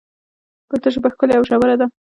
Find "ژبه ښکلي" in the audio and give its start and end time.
0.93-1.33